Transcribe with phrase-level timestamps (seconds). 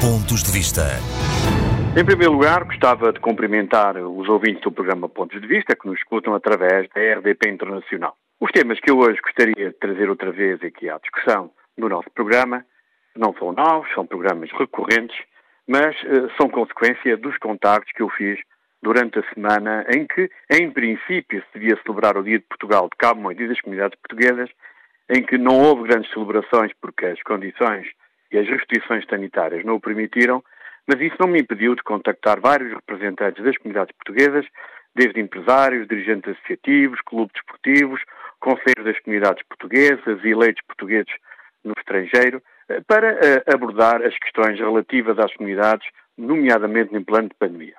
[0.00, 0.96] Pontos de Vista.
[1.94, 5.98] Em primeiro lugar, gostava de cumprimentar os ouvintes do programa Pontos de Vista que nos
[5.98, 8.16] escutam através da RDP Internacional.
[8.40, 12.08] Os temas que eu hoje gostaria de trazer outra vez aqui à discussão no nosso
[12.14, 12.64] programa
[13.14, 15.18] não são novos, são programas recorrentes,
[15.68, 18.40] mas uh, são consequência dos contactos que eu fiz
[18.82, 22.96] durante a semana em que, em princípio, se devia celebrar o Dia de Portugal de
[22.96, 24.48] Cabo Moedo e das comunidades portuguesas,
[25.10, 27.86] em que não houve grandes celebrações porque as condições
[28.30, 30.42] e as restrições sanitárias não o permitiram,
[30.86, 34.46] mas isso não me impediu de contactar vários representantes das comunidades portuguesas,
[34.94, 38.00] desde empresários, dirigentes associativos, clubes desportivos,
[38.40, 41.12] conselhos das comunidades portuguesas e eleitos portugueses
[41.62, 47.34] no estrangeiro, eh, para eh, abordar as questões relativas às comunidades, nomeadamente em plano de
[47.34, 47.74] pandemia.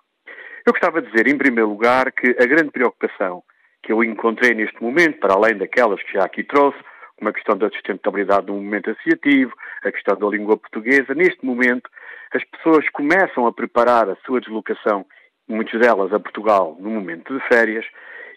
[0.65, 3.43] Eu gostava de dizer, em primeiro lugar, que a grande preocupação
[3.83, 6.77] que eu encontrei neste momento, para além daquelas que já aqui trouxe,
[7.21, 9.53] como a questão da sustentabilidade do movimento associativo,
[9.83, 11.87] a questão da língua portuguesa, neste momento
[12.33, 15.05] as pessoas começam a preparar a sua deslocação,
[15.47, 17.85] muitas delas a Portugal, no momento de férias,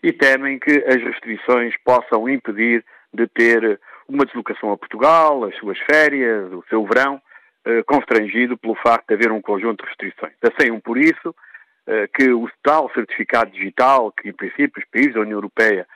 [0.02, 5.78] e temem que as restrições possam impedir de ter uma deslocação a Portugal, as suas
[5.90, 7.22] férias, o seu verão,
[7.64, 10.34] eh, constrangido pelo facto de haver um conjunto de restrições.
[10.42, 11.34] Asseiam por isso
[11.86, 15.86] eh, que o tal certificado digital, que em princípio os países da União Europeia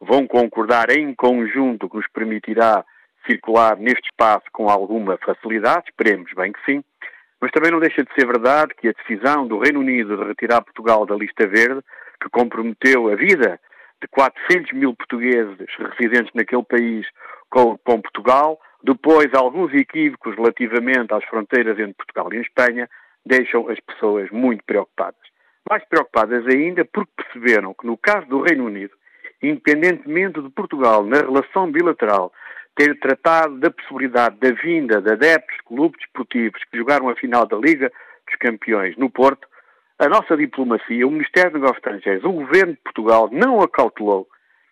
[0.00, 2.84] vão concordar em conjunto que nos permitirá
[3.26, 6.84] circular neste espaço com alguma facilidade, esperemos bem que sim,
[7.40, 10.62] mas também não deixa de ser verdade que a decisão do Reino Unido de retirar
[10.62, 11.82] Portugal da lista verde,
[12.22, 13.60] que comprometeu a vida
[14.00, 15.58] de 400 mil portugueses
[15.98, 17.06] residentes naquele país
[17.50, 22.88] com, com Portugal, depois alguns equívocos relativamente às fronteiras entre Portugal e Espanha,
[23.24, 25.20] deixam as pessoas muito preocupadas.
[25.68, 28.92] Mais preocupadas ainda porque perceberam que no caso do Reino Unido,
[29.50, 32.32] independentemente de Portugal, na relação bilateral,
[32.76, 37.46] ter tratado da possibilidade da vinda de adeptos de clubes desportivos que jogaram a final
[37.46, 37.92] da Liga
[38.26, 39.46] dos Campeões no Porto,
[39.98, 44.26] a nossa diplomacia, o Ministério dos Negócios Estrangeiros, o Governo de Portugal não acautelou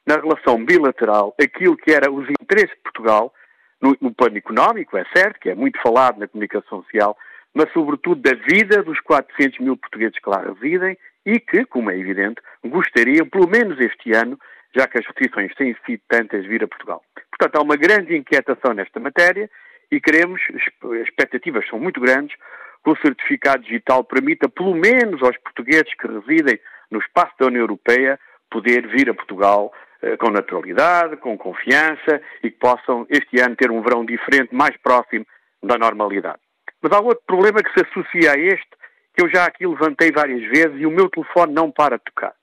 [0.05, 3.33] na relação bilateral aquilo que era os interesses de Portugal
[3.81, 7.17] no, no plano económico, é certo, que é muito falado na comunicação social,
[7.55, 11.99] mas sobretudo da vida dos 400 mil portugueses que lá residem e que, como é
[11.99, 14.39] evidente, gostariam, pelo menos este ano,
[14.75, 17.03] já que as restrições têm sido tantas, vir a Portugal.
[17.31, 19.51] Portanto, há uma grande inquietação nesta matéria
[19.91, 22.37] e queremos, as expectativas são muito grandes,
[22.83, 26.59] que o certificado digital permita, pelo menos aos portugueses que residem
[26.91, 28.19] no espaço da União Europeia,
[28.51, 29.73] poder vir a Portugal
[30.03, 34.77] eh, com naturalidade, com confiança e que possam este ano ter um verão diferente, mais
[34.79, 35.25] próximo
[35.63, 36.41] da normalidade.
[36.83, 38.71] Mas há outro problema que se associa a este,
[39.15, 42.35] que eu já aqui levantei várias vezes e o meu telefone não para de tocar.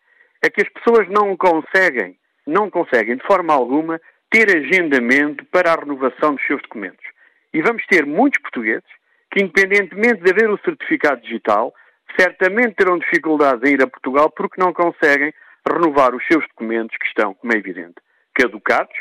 [0.41, 2.17] É que as pessoas não conseguem,
[2.49, 3.99] não conseguem de forma alguma
[4.29, 7.05] ter agendamento para a renovação dos seus documentos.
[7.53, 8.87] E vamos ter muitos portugueses
[9.31, 11.73] que, independentemente de haver o certificado digital,
[12.19, 15.33] certamente terão dificuldades em ir a Portugal porque não conseguem
[15.67, 17.95] renovar os seus documentos que estão, como é evidente,
[18.33, 18.95] caducados,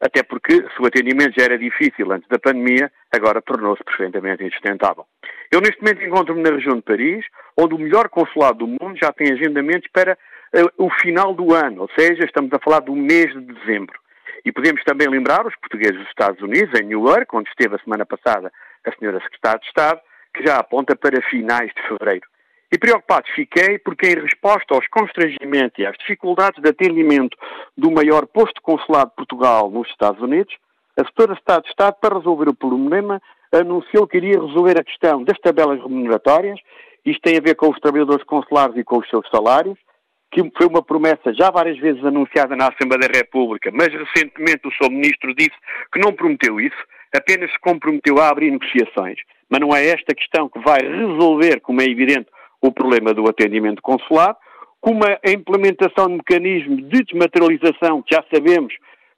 [0.00, 5.06] até porque se o atendimento já era difícil antes da pandemia, agora tornou-se perfeitamente insustentável.
[5.50, 7.24] Eu neste momento encontro-me na região de Paris,
[7.56, 10.18] onde o melhor consulado do mundo já tem agendamentos para
[10.78, 13.98] o final do ano, ou seja, estamos a falar do mês de dezembro.
[14.44, 18.04] E podemos também lembrar os portugueses dos Estados Unidos, em Newark, onde esteve a semana
[18.04, 18.52] passada
[18.86, 20.00] a senhora Secretária de Estado,
[20.34, 22.26] que já aponta para finais de fevereiro.
[22.70, 27.36] E preocupado fiquei porque, em resposta aos constrangimentos e às dificuldades de atendimento
[27.76, 30.54] do maior posto consulado de Portugal nos Estados Unidos,
[30.96, 33.20] a de Estado de Estado, para resolver o problema,
[33.52, 36.58] anunciou que iria resolver a questão das tabelas remuneratórias.
[37.04, 39.78] Isto tem a ver com os trabalhadores consulares e com os seus salários,
[40.34, 44.72] que foi uma promessa já várias vezes anunciada na Assembleia da República, mas recentemente o
[44.72, 44.90] Sr.
[44.90, 45.54] Ministro disse
[45.92, 46.76] que não prometeu isso,
[47.14, 49.18] apenas se comprometeu a abrir negociações.
[49.48, 52.26] Mas não é esta questão que vai resolver, como é evidente,
[52.60, 54.36] o problema do atendimento consular,
[54.80, 58.74] como a implementação de mecanismos de desmaterialização, que já sabemos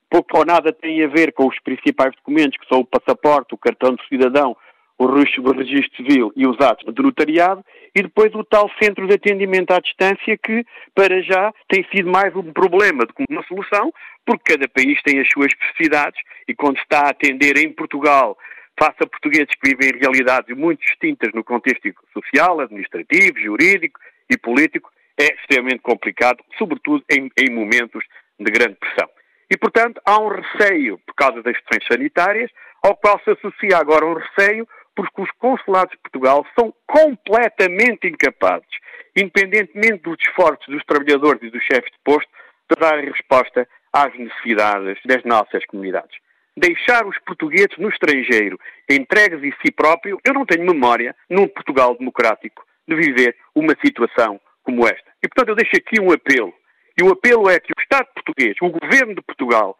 [0.09, 3.57] pouco ou nada tem a ver com os principais documentos, que são o passaporte, o
[3.57, 4.55] cartão de cidadão,
[4.97, 7.63] o registro civil e os atos de notariado,
[7.95, 10.65] e depois o tal centro de atendimento à distância que,
[10.95, 13.93] para já, tem sido mais um problema do que uma solução,
[14.25, 18.37] porque cada país tem as suas especificidades e quando está a atender em Portugal
[18.79, 24.37] face a portugueses que vivem em realidades muito distintas no contexto social, administrativo, jurídico e
[24.37, 28.03] político, é extremamente complicado, sobretudo em, em momentos
[28.39, 29.09] de grande pressão.
[29.49, 32.51] E, portanto, há um receio por causa das questões sanitárias,
[32.83, 34.67] ao qual se associa agora um receio
[34.97, 38.67] porque os consulados de Portugal são completamente incapazes,
[39.15, 42.29] independentemente dos esforços dos trabalhadores e dos chefes de posto,
[42.67, 46.17] de dar resposta às necessidades das nossas comunidades.
[46.57, 48.59] deixar os portugueses no estrangeiro
[48.89, 54.41] entregues em si próprio, eu não tenho memória, num Portugal democrático, de viver uma situação
[54.63, 55.11] como esta.
[55.23, 56.51] E, portanto, eu deixo aqui um apelo.
[56.99, 59.77] E o apelo é que o Estado português, o Governo de Portugal,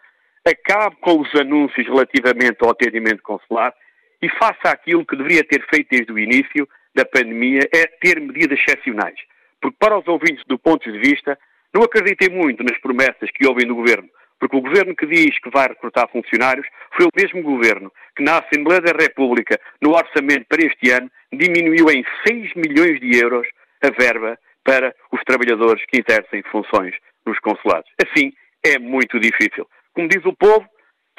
[0.47, 3.73] acabe com os anúncios relativamente ao atendimento consular
[4.21, 8.59] e faça aquilo que deveria ter feito desde o início da pandemia, é ter medidas
[8.59, 9.19] excepcionais.
[9.61, 11.37] Porque para os ouvintes do ponto de vista,
[11.73, 14.09] não acreditem muito nas promessas que ouvem do Governo,
[14.39, 18.39] porque o Governo que diz que vai recrutar funcionários foi o mesmo Governo que na
[18.39, 23.47] Assembleia da República, no orçamento para este ano, diminuiu em 6 milhões de euros
[23.83, 27.89] a verba para os trabalhadores que exercem funções nos consulados.
[28.03, 28.31] Assim,
[28.65, 29.67] é muito difícil.
[29.93, 30.67] Como diz o povo,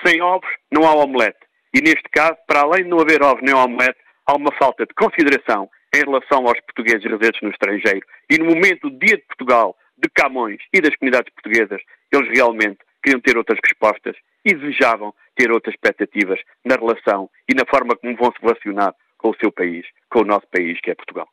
[0.05, 1.39] sem ovos não há omelete.
[1.75, 4.95] E neste caso, para além de não haver ovos nem omelete, há uma falta de
[4.95, 8.07] consideração em relação aos portugueses residentes no estrangeiro.
[8.31, 11.81] E no momento do Dia de Portugal, de Camões e das comunidades portuguesas,
[12.13, 17.65] eles realmente queriam ter outras respostas e desejavam ter outras expectativas na relação e na
[17.67, 20.95] forma como vão se relacionar com o seu país, com o nosso país, que é
[20.95, 21.29] Portugal.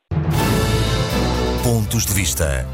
[1.62, 2.64] Pontos de vista.